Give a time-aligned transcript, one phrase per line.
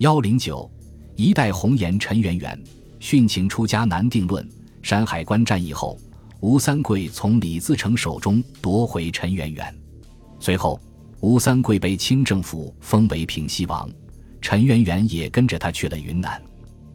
[0.00, 0.68] 幺零九，
[1.14, 2.58] 一代红颜陈圆圆
[3.00, 4.48] 殉情出家难定论。
[4.80, 5.98] 山海关战役后，
[6.40, 9.74] 吴三桂从李自成手中夺回陈圆圆，
[10.38, 10.80] 随后
[11.20, 13.90] 吴三桂被清政府封为平西王，
[14.40, 16.40] 陈圆圆也跟着他去了云南。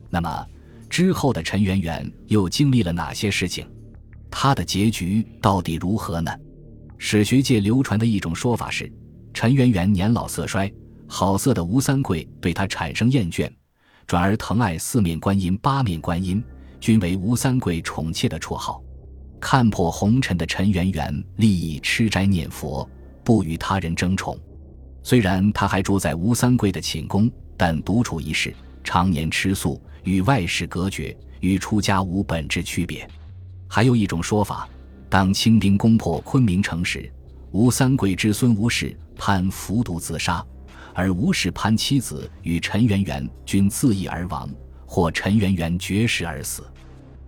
[0.10, 0.44] 那么
[0.90, 3.68] 之后的陈圆圆又经历了哪些事情？
[4.32, 6.36] 他的结局到底如何呢？
[6.98, 8.92] 史学界流传的一种说法是，
[9.32, 10.74] 陈圆圆年老色衰。
[11.08, 13.50] 好色的吴三桂对他产生厌倦，
[14.08, 16.44] 转而疼爱四面观音、八面观音，
[16.80, 18.84] 均为吴三桂宠妾的绰号。
[19.40, 22.90] 看破红尘的陈圆圆，立意吃斋念佛，
[23.24, 24.38] 不与他人争宠。
[25.04, 28.54] 虽然他还住在吴三桂的寝宫，但独处一室，
[28.84, 33.08] 常年吃素，与外事隔绝，与出家无本质区别。
[33.68, 34.68] 还有一种说法，
[35.10, 37.12] 当清兵攻破昆明城时，
[37.52, 40.44] 吴三桂之孙吴氏攀服毒自杀。
[40.96, 44.50] 而吴氏潘妻子与陈圆圆均自缢而亡，
[44.86, 46.64] 或陈圆圆绝食而死。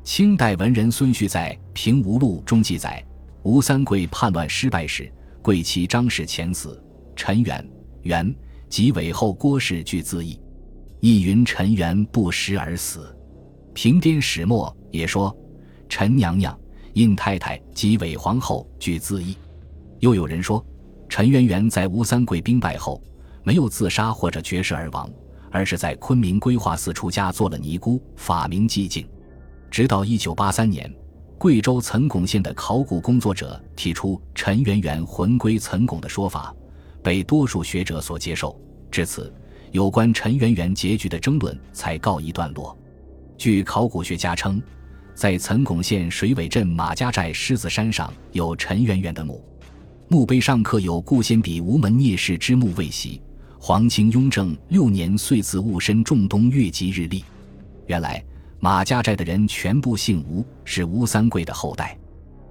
[0.06, 3.06] 清代文人孙旭在《平吴录》中记载，
[3.44, 5.12] 吴三桂叛乱失败时，
[5.42, 6.82] 贵妻张氏前死，
[7.14, 7.70] 陈圆
[8.04, 8.34] 圆
[8.70, 10.40] 及韦后郭氏俱自缢。
[11.02, 13.14] 亦云陈圆不食而死。
[13.74, 15.36] 平滇始末也说，
[15.90, 16.58] 陈娘娘、
[16.94, 19.36] 印太太及韦皇后俱自缢。
[20.00, 20.66] 又有人说，
[21.10, 23.04] 陈圆圆在吴三桂兵败后。
[23.48, 25.10] 没有自杀或者绝食而亡，
[25.50, 29.08] 而是在昆明规划寺出家做了尼姑，法名寂静。
[29.72, 30.94] 直到一九八三年，
[31.38, 36.54] 贵州岑巩县的考古工作者提出陈圆圆魂归岑巩的说法，
[37.02, 38.60] 被多数学者所接受。
[38.92, 39.34] 至此，
[39.72, 42.78] 有关陈圆圆结局的争论才告一段落。
[43.38, 44.62] 据考古学家称，
[45.16, 49.42] 在岑巩县水尾镇马家寨狮子山上有陈圆圆的墓，
[50.10, 53.22] 墓碑上刻有顾先比吴门聂氏之墓未袭。
[53.68, 57.22] 皇清雍正六年岁次戊申仲冬月吉日历。
[57.88, 58.24] 原来
[58.62, 61.98] 马家寨的人全部姓吴，是吴三桂的后代。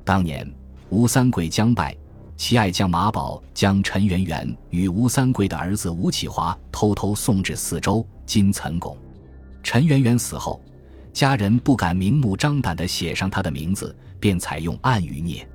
[0.05, 0.47] 当年
[0.91, 1.97] 吴三桂将败，
[2.37, 8.95] 其爱将马宝将陈圆圆与吴三桂的儿子吴启华偷偷送至四周今岑巩。
[9.63, 10.61] 陈圆圆死后，
[11.15, 15.49] 家人不敢明目张胆地写上他的名字，便采用暗语念。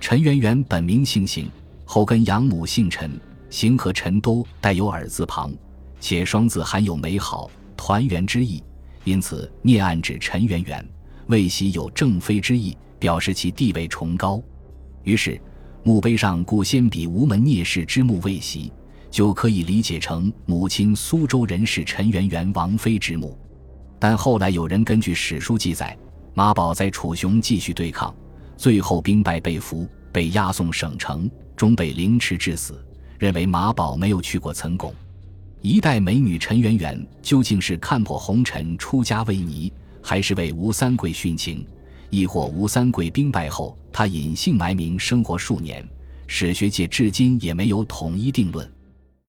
[0.00, 1.48] 陈圆圆本名姓邢，
[1.86, 3.18] 后跟养母姓陈。
[3.50, 5.52] 行和陈都带有耳字旁，
[6.00, 8.62] 且双字含有美好团圆之意，
[9.04, 10.86] 因此聂暗指陈圆圆
[11.28, 14.42] 魏喜有正妃之意，表示其地位崇高。
[15.02, 15.40] 于是
[15.82, 18.72] 墓碑上故先比吴门聂氏之墓魏喜，
[19.10, 23.38] 就可以理解成母亲苏州人士陈圆圆王妃之墓。
[23.98, 25.96] 但后来有人根据史书记载，
[26.34, 28.14] 马宝在楚雄继续对抗，
[28.56, 32.84] 最后兵败被俘，被押送省城，终被凌迟致死。
[33.18, 34.94] 认为马宝没有去过岑巩，
[35.60, 41.66] 一代美女陈圆圆究竟是看破红尘出家为尼，还是为吴三桂殉情，
[42.10, 45.84] 亦或吴三桂兵败后她隐姓埋名生活数年？
[46.28, 48.70] 史学界至今也没有统一定论。